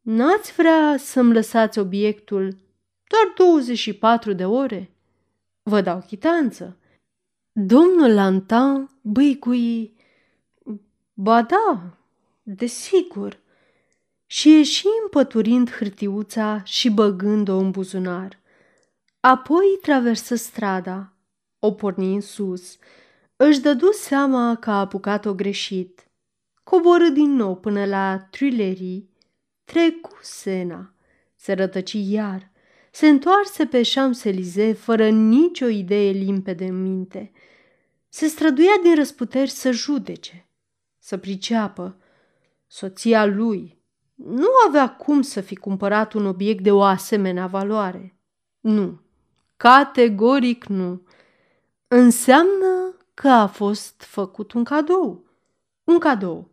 N-ați 0.00 0.52
vrea 0.52 0.96
să-mi 0.98 1.32
lăsați 1.32 1.78
obiectul 1.78 2.56
doar 3.06 3.32
24 3.36 4.32
de 4.32 4.44
ore? 4.44 4.90
Vă 5.62 5.80
dau 5.80 6.00
chitanță. 6.06 6.78
Domnul 7.52 8.14
Lantan 8.14 8.98
băicui, 9.02 9.96
ba 11.12 11.42
da, 11.42 11.96
desigur, 12.42 13.40
și 14.32 14.48
ieși 14.48 14.84
împăturind 15.02 15.70
hârtiuța 15.70 16.62
și 16.64 16.90
băgând-o 16.90 17.56
în 17.56 17.70
buzunar. 17.70 18.38
Apoi 19.20 19.78
traversă 19.82 20.34
strada, 20.34 21.12
o 21.58 21.72
porni 21.72 22.14
în 22.14 22.20
sus, 22.20 22.76
își 23.36 23.60
dădu 23.60 23.90
seama 23.92 24.56
că 24.56 24.70
a 24.70 24.78
apucat-o 24.78 25.34
greșit. 25.34 26.06
Coborâ 26.62 27.08
din 27.08 27.34
nou 27.34 27.56
până 27.56 27.84
la 27.84 28.18
Tuilerii, 28.30 29.10
trecu 29.64 30.18
Sena, 30.22 30.94
se 31.36 31.52
rătăci 31.52 31.92
iar, 31.92 32.50
se 32.90 33.08
întoarse 33.08 33.66
pe 33.66 33.80
Champs-Élysées 33.82 34.76
fără 34.76 35.08
nicio 35.08 35.66
idee 35.66 36.10
limpede 36.10 36.64
în 36.64 36.82
minte– 36.82 37.30
se 38.12 38.26
străduia 38.26 38.78
din 38.82 38.94
răsputeri 38.94 39.50
să 39.50 39.70
judece, 39.70 40.46
să 40.98 41.16
priceapă. 41.16 41.96
Soția 42.66 43.24
lui 43.24 43.79
nu 44.24 44.48
avea 44.66 44.96
cum 44.96 45.22
să 45.22 45.40
fi 45.40 45.56
cumpărat 45.56 46.12
un 46.12 46.26
obiect 46.26 46.62
de 46.62 46.72
o 46.72 46.82
asemenea 46.82 47.46
valoare. 47.46 48.18
Nu, 48.60 49.00
categoric 49.56 50.64
nu. 50.64 51.02
Înseamnă 51.88 52.96
că 53.14 53.28
a 53.28 53.46
fost 53.46 54.02
făcut 54.02 54.52
un 54.52 54.64
cadou. 54.64 55.24
Un 55.84 55.98
cadou. 55.98 56.50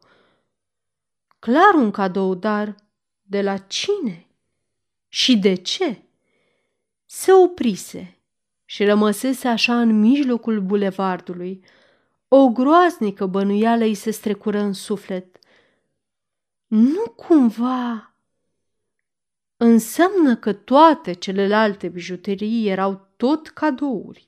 Clar 1.40 1.74
un 1.76 1.92
cadou, 1.92 2.36
dar 2.36 2.76
De 3.30 3.42
la 3.42 3.58
cine? 3.58 4.28
Și 5.08 5.38
de 5.38 5.54
ce? 5.54 6.02
Se 7.06 7.34
oprise 7.34 8.18
și 8.66 8.86
rămăsese 8.86 9.48
așa 9.48 9.82
în 9.82 10.00
mijlocul 10.00 10.62
bulevardului. 10.62 11.64
O 12.28 12.50
groaznică 12.50 13.26
bănuială 13.26 13.84
îi 13.84 13.94
se 13.94 14.12
strecură 14.12 14.60
în 14.60 14.74
suflet. 14.74 15.37
Nu 16.68 17.04
cumva... 17.16 18.12
Înseamnă 19.58 20.36
că 20.36 20.54
toate 20.54 21.14
celelalte 21.14 21.88
bijuterii 21.88 22.68
erau 22.68 23.08
tot 23.16 23.48
cadouri. 23.48 24.28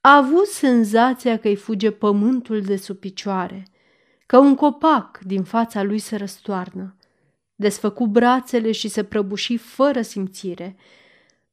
A 0.00 0.16
avut 0.16 0.46
senzația 0.46 1.38
că 1.38 1.48
îi 1.48 1.56
fuge 1.56 1.90
pământul 1.90 2.60
de 2.60 2.76
sub 2.76 2.96
picioare, 2.96 3.66
că 4.26 4.38
un 4.38 4.54
copac 4.54 5.18
din 5.18 5.42
fața 5.42 5.82
lui 5.82 5.98
se 5.98 6.16
răstoarnă. 6.16 6.96
Desfăcu 7.54 8.06
brațele 8.06 8.72
și 8.72 8.88
se 8.88 9.04
prăbuși 9.04 9.56
fără 9.56 10.02
simțire. 10.02 10.76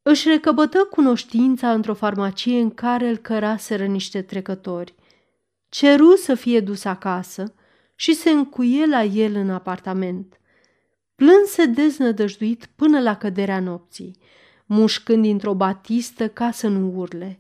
Își 0.02 0.28
recăbătă 0.30 0.88
cunoștința 0.92 1.72
într-o 1.72 1.94
farmacie 1.94 2.60
în 2.60 2.72
care 2.72 3.10
îl 3.10 3.18
căraseră 3.18 3.86
niște 3.86 4.22
trecători. 4.22 4.96
Ceru 5.70 6.16
să 6.16 6.36
fie 6.36 6.60
dus 6.60 6.86
acasă 6.86 7.54
și 8.00 8.14
se 8.14 8.30
încuie 8.30 8.86
la 8.86 9.04
el 9.04 9.36
în 9.36 9.50
apartament. 9.50 10.40
Plânse 11.16 11.66
deznădăjduit 11.66 12.70
până 12.76 13.00
la 13.00 13.18
căderea 13.18 13.60
nopții, 13.60 14.18
mușcând 14.66 15.22
dintr-o 15.22 15.54
batistă 15.54 16.30
ca 16.30 16.52
să 16.52 16.68
nu 16.68 16.94
urle. 16.96 17.36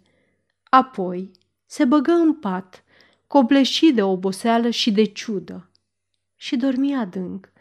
Apoi 0.64 1.32
se 1.66 1.86
băgă 1.86 2.12
în 2.12 2.34
pat, 2.34 2.84
copleșit 3.28 3.96
de 3.96 4.02
oboseală 4.02 4.70
și 4.70 4.92
de 4.92 5.04
ciudă, 5.04 5.70
și 6.36 6.56
dormi 6.56 6.96
adânc. 6.96 7.52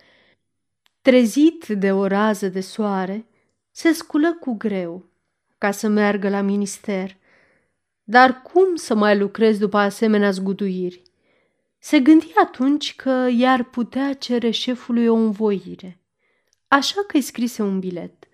Trezit 1.03 1.67
de 1.67 1.93
o 1.93 2.07
rază 2.07 2.49
de 2.49 2.61
soare, 2.61 3.27
se 3.71 3.93
sculă 3.93 4.35
cu 4.35 4.55
greu 4.55 5.11
ca 5.59 5.71
să 5.71 5.89
meargă 5.89 6.29
la 6.29 6.41
minister. 6.41 7.17
Dar 8.05 8.43
cum 8.43 8.75
să 8.75 8.95
mai 8.95 9.19
lucrez 9.19 9.59
după 9.59 9.77
asemenea 9.77 10.31
zguduiri? 10.31 11.03
Se 11.79 12.01
gândi 12.01 12.33
atunci 12.43 12.97
că 12.97 13.29
i-ar 13.37 13.65
putea 13.65 14.15
cere 14.15 14.51
șefului 14.51 15.07
o 15.07 15.15
învoire. 15.15 16.01
Așa 16.69 17.05
că 17.07 17.17
îi 17.17 17.23
scrise 17.23 17.63
un 17.63 17.79
bilet. 17.79 18.27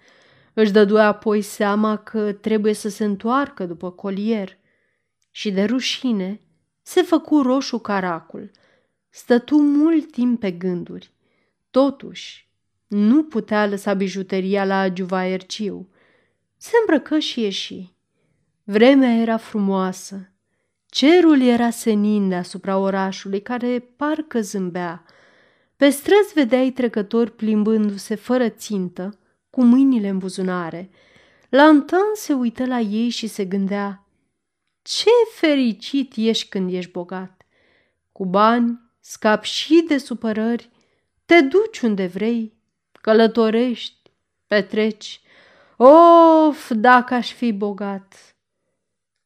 Își 0.55 0.73
dădu 0.73 0.99
apoi 0.99 1.43
seama 1.43 1.97
că 1.97 2.33
trebuie 2.33 2.73
să 2.73 2.89
se 2.89 3.05
întoarcă 3.05 3.67
după 3.67 3.91
colier 3.91 4.59
și 5.31 5.51
de 5.51 5.65
rușine 5.65 6.41
se 6.83 7.03
făcu 7.03 7.43
roșu 7.43 7.79
caracul. 7.79 8.51
Stătu 9.09 9.57
mult 9.57 10.11
timp 10.11 10.41
pe 10.41 10.51
gânduri. 10.51 11.13
Totuși, 11.71 12.51
nu 12.87 13.25
putea 13.25 13.67
lăsa 13.67 13.95
bijuteria 13.95 14.65
la 14.65 15.25
Erciu. 15.25 15.89
Se 16.57 16.71
îmbrăcă 16.81 17.19
și 17.19 17.41
ieși. 17.41 17.95
Vremea 18.65 19.15
era 19.15 19.37
frumoasă. 19.37 20.32
Cerul 20.93 21.41
era 21.41 21.71
senin 21.71 22.29
deasupra 22.29 22.79
orașului, 22.79 23.43
care 23.43 23.79
parcă 23.97 24.41
zâmbea. 24.41 25.05
Pe 25.77 25.89
străzi 25.89 26.33
vedeai 26.35 26.71
trecători 26.71 27.31
plimbându-se 27.31 28.15
fără 28.15 28.49
țintă, 28.49 29.19
cu 29.51 29.63
mâinile 29.63 30.09
în 30.09 30.19
buzunare. 30.19 30.91
Lantan 31.49 32.15
se 32.15 32.33
uită 32.33 32.67
la 32.67 32.79
ei 32.79 33.09
și 33.09 33.27
se 33.27 33.45
gândea, 33.45 34.07
ce 34.83 35.11
fericit 35.35 36.13
ești 36.17 36.49
când 36.49 36.73
ești 36.73 36.91
bogat! 36.91 37.43
Cu 38.13 38.27
bani, 38.27 38.81
scapi 39.01 39.49
și 39.49 39.85
de 39.89 39.99
supărări, 39.99 40.71
te 41.25 41.41
duci 41.41 41.81
unde 41.81 42.07
vrei, 42.07 42.53
călătorești, 43.01 44.11
petreci. 44.47 45.21
Of, 45.77 46.71
dacă 46.75 47.15
aș 47.15 47.33
fi 47.33 47.53
bogat! 47.53 48.32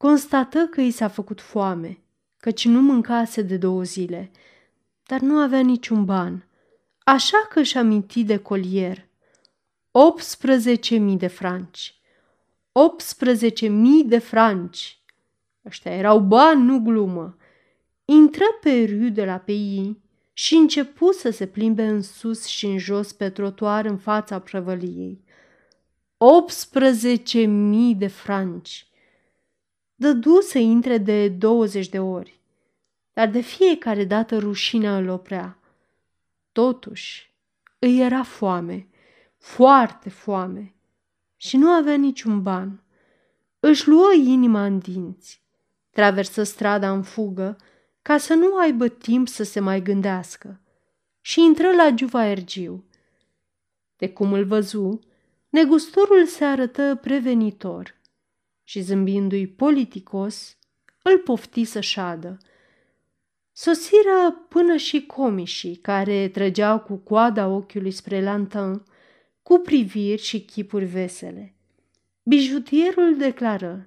Constată 0.06 0.66
că 0.70 0.80
i 0.80 0.90
s-a 0.90 1.08
făcut 1.08 1.40
foame, 1.40 1.98
căci 2.36 2.64
nu 2.64 2.80
mâncase 2.80 3.42
de 3.42 3.56
două 3.56 3.82
zile, 3.82 4.30
dar 5.06 5.20
nu 5.20 5.38
avea 5.38 5.60
niciun 5.60 6.04
ban, 6.04 6.48
așa 6.98 7.46
că 7.50 7.58
își 7.58 7.76
aminti 7.76 8.24
de 8.24 8.36
colier. 8.36 9.08
18.000 10.88 10.98
de 11.16 11.26
franci. 11.26 12.00
18.000 13.60 13.70
de 14.04 14.18
franci! 14.18 15.00
Ăștia 15.64 15.92
erau 15.92 16.18
bani, 16.18 16.62
nu 16.62 16.80
glumă. 16.80 17.36
Intră 18.04 18.44
pe 18.60 18.84
râ 18.84 19.08
de 19.08 19.24
la 19.24 19.36
Pei 19.36 20.02
și 20.32 20.54
începu 20.54 21.12
să 21.12 21.30
se 21.30 21.46
plimbe 21.46 21.86
în 21.86 22.02
sus 22.02 22.44
și 22.44 22.66
în 22.66 22.78
jos 22.78 23.12
pe 23.12 23.30
trotuar 23.30 23.84
în 23.84 23.96
fața 23.96 24.38
prăvăliei. 24.38 25.24
18.000 27.34 27.96
de 27.96 28.06
franci! 28.06 28.86
Dădu 29.98 30.40
să 30.40 30.58
intre 30.58 30.98
de 30.98 31.28
20 31.28 31.88
de 31.88 31.98
ori, 31.98 32.40
dar 33.12 33.28
de 33.28 33.40
fiecare 33.40 34.04
dată 34.04 34.38
rușinea 34.38 34.96
îl 34.96 35.08
oprea. 35.08 35.58
Totuși, 36.52 37.34
îi 37.78 38.00
era 38.00 38.22
foame, 38.22 38.88
foarte 39.38 40.08
foame, 40.08 40.74
și 41.36 41.56
nu 41.56 41.68
avea 41.68 41.94
niciun 41.94 42.42
ban. 42.42 42.82
Își 43.60 43.88
luă 43.88 44.12
inima 44.12 44.64
în 44.64 44.78
dinți 44.78 45.44
traversă 45.90 46.42
strada 46.42 46.92
în 46.92 47.02
fugă 47.02 47.56
ca 48.02 48.18
să 48.18 48.34
nu 48.34 48.56
aibă 48.56 48.88
timp 48.88 49.28
să 49.28 49.42
se 49.42 49.60
mai 49.60 49.82
gândească 49.82 50.60
și 51.20 51.42
intră 51.42 51.70
la 51.70 51.90
Giuva 51.90 52.26
Ergiu. 52.26 52.84
De 53.96 54.12
cum 54.12 54.32
îl 54.32 54.44
văzu, 54.44 54.98
negustorul 55.48 56.26
se 56.26 56.44
arătă 56.44 56.98
prevenitor 57.02 57.94
și 58.68 58.80
zâmbindu-i 58.80 59.46
politicos, 59.46 60.56
îl 61.02 61.18
pofti 61.18 61.64
să 61.64 61.80
șadă. 61.80 62.38
Sosiră 63.52 64.46
până 64.48 64.76
și 64.76 65.06
comișii 65.06 65.76
care 65.76 66.28
trăgeau 66.28 66.80
cu 66.80 66.96
coada 66.96 67.48
ochiului 67.48 67.90
spre 67.90 68.22
lantan, 68.22 68.82
cu 69.42 69.58
priviri 69.58 70.22
și 70.22 70.44
chipuri 70.44 70.84
vesele. 70.84 71.54
Bijutierul 72.22 73.16
declară, 73.16 73.84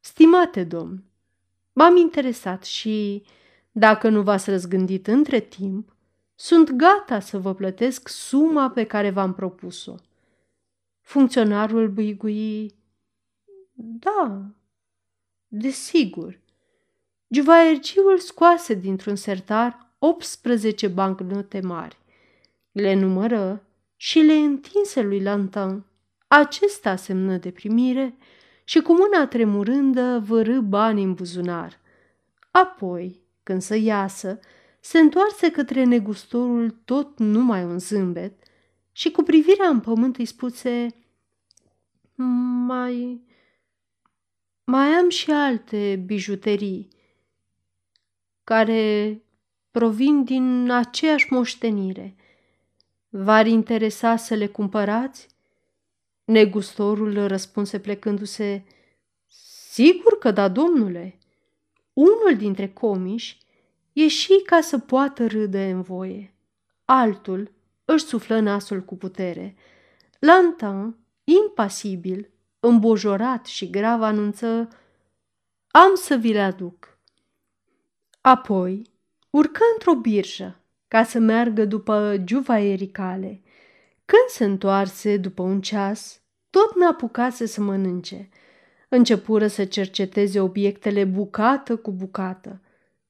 Stimate 0.00 0.64
domn, 0.64 1.04
M-am 1.72 1.96
interesat 1.96 2.64
și, 2.64 3.22
dacă 3.72 4.08
nu 4.08 4.22
v-ați 4.22 4.50
răzgândit 4.50 5.06
între 5.06 5.40
timp, 5.40 5.96
sunt 6.34 6.70
gata 6.70 7.20
să 7.20 7.38
vă 7.38 7.54
plătesc 7.54 8.08
suma 8.08 8.70
pe 8.70 8.84
care 8.84 9.10
v-am 9.10 9.34
propus-o. 9.34 9.94
Funcționarul 11.00 11.88
bâigui, 11.88 12.74
da, 13.76 14.42
desigur. 15.48 16.40
Juvaerciul 17.28 18.18
scoase 18.18 18.74
dintr-un 18.74 19.16
sertar 19.16 19.94
18 19.98 20.88
bancnote 20.88 21.60
mari. 21.60 21.98
Le 22.72 22.94
numără 22.94 23.66
și 23.96 24.18
le 24.18 24.32
întinse 24.32 25.02
lui 25.02 25.22
Lantan. 25.22 25.84
Acesta 26.26 26.96
semnă 26.96 27.36
de 27.36 27.50
primire 27.50 28.16
și 28.64 28.80
cu 28.80 28.92
mâna 28.92 29.26
tremurândă 29.26 30.22
vărâ 30.26 30.60
bani 30.60 31.02
în 31.02 31.14
buzunar. 31.14 31.80
Apoi, 32.50 33.20
când 33.42 33.62
să 33.62 33.76
iasă, 33.76 34.38
se 34.80 34.98
întoarse 34.98 35.50
către 35.50 35.84
negustorul 35.84 36.70
tot 36.84 37.18
numai 37.18 37.64
un 37.64 37.78
zâmbet 37.78 38.32
și 38.92 39.10
cu 39.10 39.22
privirea 39.22 39.68
în 39.68 39.80
pământ 39.80 40.16
îi 40.16 40.24
spuse 40.24 40.94
Mai... 42.66 43.22
mai 44.64 44.86
am 44.86 45.08
și 45.08 45.30
alte 45.30 46.02
bijuterii 46.06 46.88
care 48.44 49.22
provin 49.70 50.24
din 50.24 50.70
aceeași 50.70 51.32
moștenire. 51.32 52.16
V-ar 53.08 53.46
interesa 53.46 54.16
să 54.16 54.34
le 54.34 54.46
cumpărați? 54.46 55.28
Negustorul 56.24 57.26
răspunse 57.26 57.80
plecându-se, 57.80 58.64
Sigur 59.70 60.18
că 60.18 60.30
da, 60.30 60.48
domnule. 60.48 61.18
Unul 61.92 62.36
dintre 62.36 62.68
comiși 62.68 63.38
ieși 63.92 64.42
ca 64.42 64.60
să 64.60 64.78
poată 64.78 65.26
râde 65.26 65.70
în 65.70 65.82
voie. 65.82 66.34
Altul 66.84 67.52
își 67.84 68.04
suflă 68.04 68.40
nasul 68.40 68.80
cu 68.80 68.96
putere. 68.96 69.56
Lantan, 70.18 70.96
impasibil, 71.24 72.30
îmbojorat 72.68 73.46
și 73.46 73.70
grav, 73.70 74.02
anunță 74.02 74.68
Am 75.70 75.94
să 75.94 76.14
vi 76.14 76.32
le 76.32 76.40
aduc. 76.40 76.98
Apoi 78.20 78.90
urcă 79.30 79.60
într-o 79.72 79.94
birjă 79.94 80.60
ca 80.88 81.04
să 81.04 81.18
meargă 81.18 81.64
după 81.64 82.16
giuva 82.24 82.58
ericale– 82.58 83.38
când 84.04 84.28
se 84.28 84.44
întoarse 84.44 85.16
după 85.16 85.42
un 85.42 85.60
ceas, 85.60 86.22
tot 86.50 86.76
n-apucase 86.76 87.46
să 87.46 87.60
mănânce. 87.60 88.28
Începură 88.88 89.46
să 89.46 89.64
cerceteze 89.64 90.40
obiectele 90.40 91.04
bucată 91.04 91.76
cu 91.76 91.92
bucată, 91.92 92.60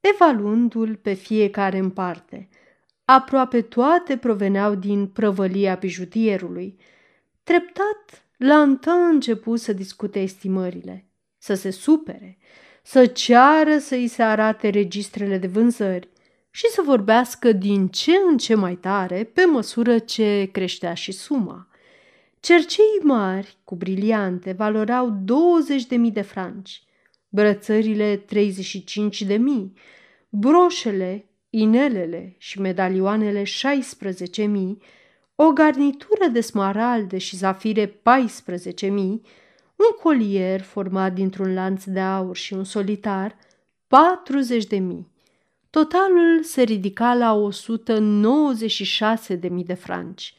evaluându-l 0.01 0.97
pe 0.97 1.13
fiecare 1.13 1.79
în 1.79 1.91
parte. 1.91 2.49
Aproape 3.05 3.63
toate 3.63 4.17
proveneau 4.17 4.75
din 4.75 5.07
prăvălia 5.07 5.75
bijutierului. 5.75 6.79
Treptat, 7.43 8.24
Lantin 8.37 9.09
început 9.13 9.61
să 9.61 9.73
discute 9.73 10.21
estimările, 10.21 11.09
să 11.39 11.55
se 11.55 11.71
supere, 11.71 12.39
să 12.83 13.07
ceară 13.07 13.79
să 13.79 13.95
îi 13.95 14.09
se 14.09 14.23
arate 14.23 14.69
registrele 14.69 15.39
de 15.39 15.47
vânzări 15.47 16.09
și 16.51 16.67
să 16.69 16.83
vorbească 16.85 17.53
din 17.53 17.89
ce 17.89 18.13
în 18.31 18.39
ce 18.39 18.55
mai 18.55 18.75
tare 18.75 19.25
pe 19.25 19.45
măsură 19.45 19.99
ce 19.99 20.49
creștea 20.53 20.95
și 20.95 21.13
suma. 21.13 21.69
Cercei 22.41 22.99
mari 23.03 23.57
cu 23.65 23.77
briliante 23.77 24.53
valorau 24.53 25.25
20.000 26.07 26.13
de 26.13 26.21
franci, 26.21 26.83
brățările 27.29 28.17
35.000, 28.17 29.37
broșele, 30.29 31.25
inelele 31.51 32.35
și 32.39 32.61
medalioanele 32.61 33.43
16.000, 33.43 33.49
o 35.35 35.53
garnitură 35.53 36.27
de 36.33 36.41
smaralde 36.41 37.19
și 37.19 37.37
zafire 37.37 37.87
14.000, 37.87 38.89
un 38.89 39.21
colier 40.03 40.61
format 40.61 41.13
dintr-un 41.13 41.55
lanț 41.55 41.85
de 41.85 42.01
aur 42.01 42.37
și 42.37 42.53
un 42.53 42.65
solitar 42.65 43.37
40.000. 44.75 44.79
Totalul 45.71 46.43
se 46.43 46.63
ridica 46.63 47.15
la 47.15 47.49
196.000 47.51 49.39
de 49.65 49.75
franci. 49.75 50.35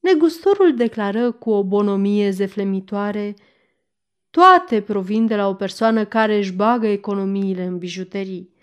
Negustorul 0.00 0.74
declară 0.76 1.32
cu 1.32 1.50
o 1.50 1.64
bonomie 1.64 2.30
zeflemitoare 2.30 3.34
toate 4.30 4.82
provin 4.82 5.26
de 5.26 5.36
la 5.36 5.48
o 5.48 5.54
persoană 5.54 6.04
care 6.04 6.36
își 6.36 6.52
bagă 6.52 6.86
economiile 6.86 7.64
în 7.64 7.78
bijuterii. 7.78 8.54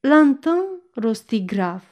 Lantin 0.00 0.64
rosti 0.94 1.44
grav. 1.44 1.82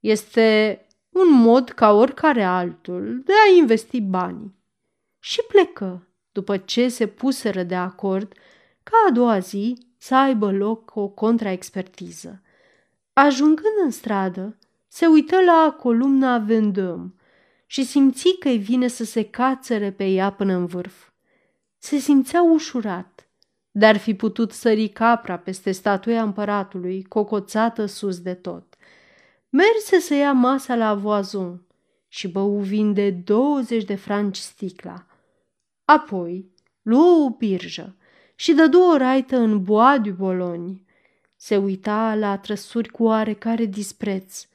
Este 0.00 0.80
un 1.10 1.32
mod 1.32 1.70
ca 1.70 1.92
oricare 1.92 2.44
altul 2.44 3.22
de 3.24 3.32
a 3.32 3.56
investi 3.56 4.00
banii. 4.00 4.54
Și 5.18 5.40
plecă, 5.48 6.08
după 6.32 6.56
ce 6.56 6.88
se 6.88 7.06
puseră 7.06 7.62
de 7.62 7.74
acord, 7.74 8.32
ca 8.82 8.92
a 9.08 9.10
doua 9.10 9.38
zi 9.38 9.78
să 9.98 10.14
aibă 10.16 10.52
loc 10.52 10.94
o 10.94 11.08
contraexpertiză. 11.08 12.42
Ajungând 13.12 13.74
în 13.84 13.90
stradă, 13.90 14.56
se 14.88 15.06
uită 15.06 15.36
la 15.40 15.76
columna 15.78 16.46
Vendôme 16.46 17.14
și 17.66 17.84
simți 17.84 18.36
că 18.38 18.48
îi 18.48 18.58
vine 18.58 18.88
să 18.88 19.04
se 19.04 19.24
cațere 19.24 19.92
pe 19.92 20.04
ea 20.06 20.32
până 20.32 20.52
în 20.52 20.66
vârf. 20.66 21.08
Se 21.78 21.96
simțea 21.96 22.42
ușurat, 22.42 23.28
dar 23.70 23.96
fi 23.96 24.14
putut 24.14 24.52
sări 24.52 24.88
capra 24.88 25.38
peste 25.38 25.70
statuia 25.70 26.22
împăratului, 26.22 27.02
cocoțată 27.02 27.86
sus 27.86 28.20
de 28.20 28.34
tot. 28.34 28.69
Merse 29.52 29.98
să 29.98 30.14
ia 30.14 30.32
masa 30.32 30.74
la 30.74 30.94
voazon 30.94 31.62
și 32.08 32.28
bău 32.28 32.58
vin 32.58 32.92
de 32.92 33.10
20 33.10 33.84
de 33.84 33.94
franci 33.94 34.36
sticla. 34.36 35.06
Apoi 35.84 36.50
luă 36.82 37.24
o 37.24 37.30
birjă 37.30 37.96
și 38.34 38.52
dădu 38.52 38.80
o 38.80 38.96
raită 38.96 39.36
în 39.36 39.62
Bois 39.62 39.98
du 40.02 40.10
Bologne. 40.10 40.84
Se 41.36 41.56
uita 41.56 42.14
la 42.14 42.38
trăsuri 42.38 42.88
cu 42.88 43.04
oarecare 43.04 43.64
dispreț. 43.64 44.46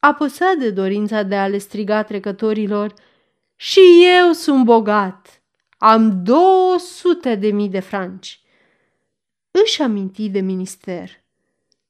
Apăsat 0.00 0.56
de 0.56 0.70
dorința 0.70 1.22
de 1.22 1.36
a 1.36 1.46
le 1.46 1.58
striga 1.58 2.02
trecătorilor 2.02 2.94
Și 3.56 3.80
eu 4.20 4.32
sunt 4.32 4.64
bogat! 4.64 5.42
Am 5.78 6.22
200 6.22 7.34
de 7.34 7.50
mii 7.50 7.68
de 7.68 7.80
franci!" 7.80 8.42
Își 9.50 9.82
aminti 9.82 10.28
de 10.28 10.40
minister. 10.40 11.10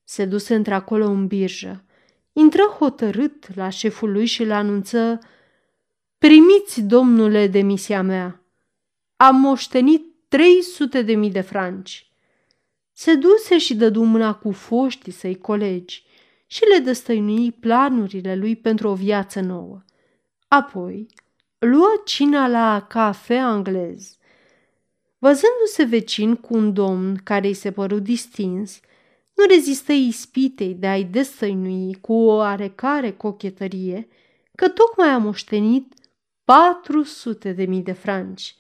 Se 0.04 0.24
duse 0.24 0.54
într-acolo 0.54 1.06
în 1.06 1.26
birjă 1.26 1.82
intră 2.38 2.62
hotărât 2.62 3.54
la 3.54 3.68
șeful 3.68 4.12
lui 4.12 4.26
și 4.26 4.44
le 4.44 4.54
anunță 4.54 5.18
Primiți, 6.18 6.80
domnule, 6.80 7.46
demisia 7.46 8.02
mea. 8.02 8.42
Am 9.16 9.36
moștenit 9.36 10.04
300 10.28 11.02
de 11.02 11.14
mii 11.14 11.30
de 11.30 11.40
franci. 11.40 12.12
Se 12.92 13.14
duse 13.14 13.58
și 13.58 13.74
dădu 13.74 14.02
mâna 14.02 14.34
cu 14.34 14.52
foștii 14.52 15.12
săi 15.12 15.38
colegi 15.38 16.04
și 16.46 16.62
le 16.72 16.78
dăstăinui 16.78 17.52
planurile 17.52 18.36
lui 18.36 18.56
pentru 18.56 18.88
o 18.88 18.94
viață 18.94 19.40
nouă. 19.40 19.82
Apoi 20.48 21.06
luă 21.58 22.02
cina 22.04 22.48
la 22.48 22.86
cafe 22.88 23.34
anglez. 23.34 24.16
Văzându-se 25.18 25.84
vecin 25.84 26.34
cu 26.34 26.56
un 26.56 26.72
domn 26.72 27.16
care 27.24 27.46
îi 27.46 27.54
se 27.54 27.72
păru 27.72 27.98
distins, 27.98 28.80
nu 29.38 29.44
rezistă 29.46 29.92
ispitei 29.92 30.74
de 30.74 30.86
a-i 30.86 31.04
destăinui 31.04 31.94
cu 31.94 32.12
o 32.12 32.34
oarecare 32.34 33.12
cochetărie 33.12 34.08
că 34.54 34.68
tocmai 34.68 35.08
a 35.08 35.18
moștenit 35.18 35.94
400 36.44 37.52
de 37.52 37.64
mii 37.64 37.82
de 37.82 37.92
franci. 37.92 38.56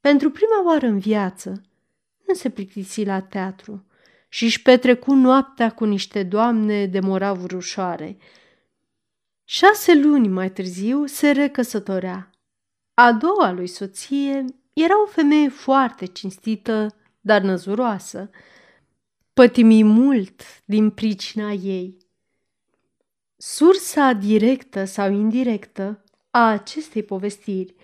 Pentru 0.00 0.30
prima 0.30 0.64
oară 0.64 0.86
în 0.86 0.98
viață 0.98 1.62
nu 2.26 2.34
se 2.34 2.50
plictisi 2.50 3.04
la 3.04 3.20
teatru 3.20 3.86
și 4.28 4.44
își 4.44 4.62
petrecu 4.62 5.14
noaptea 5.14 5.70
cu 5.70 5.84
niște 5.84 6.22
doamne 6.22 6.86
de 6.86 7.00
moravuri 7.00 7.54
ușoare. 7.54 8.16
Șase 9.44 9.94
luni 9.94 10.28
mai 10.28 10.50
târziu 10.50 11.06
se 11.06 11.30
recăsătorea. 11.30 12.30
A 12.94 13.12
doua 13.12 13.50
lui 13.52 13.66
soție 13.66 14.44
era 14.72 15.02
o 15.02 15.06
femeie 15.06 15.48
foarte 15.48 16.06
cinstită, 16.06 16.94
dar 17.20 17.40
năzuroasă, 17.40 18.30
pătimi 19.38 19.82
mult 19.82 20.42
din 20.64 20.90
pricina 20.90 21.50
ei. 21.50 21.96
Sursa 23.36 24.12
directă 24.12 24.84
sau 24.84 25.12
indirectă 25.12 26.04
a 26.30 26.50
acestei 26.50 27.02
povestiri 27.02 27.74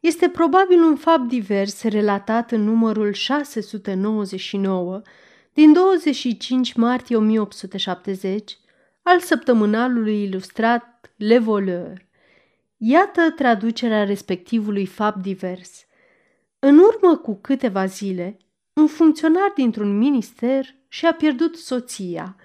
este 0.00 0.28
probabil 0.28 0.82
un 0.82 0.96
fapt 0.96 1.28
divers 1.28 1.82
relatat 1.82 2.50
în 2.50 2.60
numărul 2.60 3.12
699 3.12 5.02
din 5.52 5.72
25 5.72 6.72
martie 6.72 7.16
1870 7.16 8.58
al 9.02 9.20
săptămânalului 9.20 10.22
ilustrat 10.22 11.12
Le 11.16 11.38
Voleur. 11.38 12.06
Iată 12.76 13.30
traducerea 13.30 14.04
respectivului 14.04 14.86
fapt 14.86 15.22
divers. 15.22 15.84
În 16.58 16.78
urmă 16.78 17.16
cu 17.16 17.34
câteva 17.34 17.86
zile, 17.86 18.36
un 18.72 18.86
funcționar 18.86 19.52
dintr-un 19.54 19.98
minister 19.98 20.66
și-a 20.94 21.12
pierdut 21.12 21.56
soția, 21.56 22.36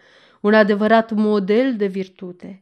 un 0.41 0.53
adevărat 0.53 1.11
model 1.11 1.75
de 1.75 1.85
virtute. 1.85 2.59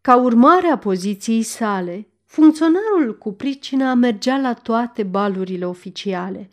Ca 0.00 0.16
urmare 0.16 0.66
a 0.66 0.78
poziției 0.78 1.42
sale, 1.42 2.08
funcționarul 2.24 3.18
cu 3.18 3.32
pricina 3.32 3.94
mergea 3.94 4.36
la 4.36 4.54
toate 4.54 5.02
balurile 5.02 5.66
oficiale. 5.66 6.50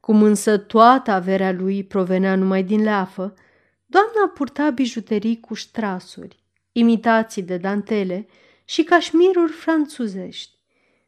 Cum 0.00 0.22
însă 0.22 0.58
toată 0.58 1.10
averea 1.10 1.52
lui 1.52 1.84
provenea 1.84 2.36
numai 2.36 2.62
din 2.62 2.82
leafă, 2.82 3.34
doamna 3.86 4.32
purta 4.34 4.70
bijuterii 4.70 5.40
cu 5.40 5.54
ștrasuri, 5.54 6.36
imitații 6.72 7.42
de 7.42 7.56
dantele 7.56 8.26
și 8.64 8.82
cașmiruri 8.82 9.52
franțuzești. 9.52 10.58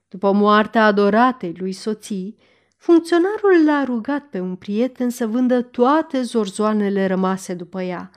După 0.09 0.33
moartea 0.33 0.85
adoratei 0.85 1.55
lui 1.59 1.73
soții, 1.73 2.39
Funcționarul 2.77 3.65
l-a 3.65 3.85
rugat 3.85 4.25
pe 4.25 4.41
un 4.41 4.57
prieten 4.57 5.11
să 5.11 5.27
vândă 5.27 5.63
toate 5.63 6.23
zorzoanele 6.23 7.07
rămase 7.07 7.55
după 7.55 7.83
ea. 7.83 8.11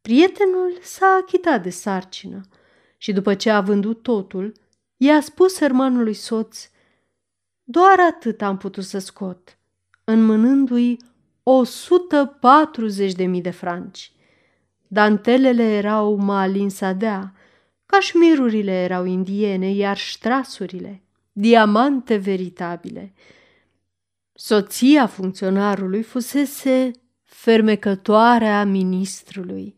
Prietenul 0.00 0.78
s-a 0.82 1.18
achitat 1.22 1.62
de 1.62 1.70
sarcină 1.70 2.40
și 2.96 3.12
după 3.12 3.34
ce 3.34 3.50
a 3.50 3.60
vândut 3.60 4.02
totul, 4.02 4.52
i-a 4.96 5.20
spus 5.20 5.54
sărmanului 5.54 6.14
soț, 6.14 6.70
doar 7.64 8.00
atât 8.00 8.42
am 8.42 8.56
putut 8.56 8.84
să 8.84 8.98
scot, 8.98 9.58
înmânându-i 10.04 10.96
140.000 13.36 13.40
de 13.42 13.50
franci. 13.50 14.12
Dantelele 14.86 15.62
erau 15.62 16.14
malin 16.14 16.70
sadea, 16.70 17.34
cașmirurile 17.86 18.72
erau 18.72 19.04
indiene, 19.04 19.70
iar 19.70 19.96
ștrasurile, 19.96 21.02
diamante 21.32 22.16
veritabile– 22.16 23.12
Soția 24.40 25.06
funcționarului 25.06 26.02
fusese 26.02 26.90
fermecătoarea 27.24 28.64
ministrului. 28.64 29.76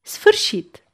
Sfârșit! 0.00 0.87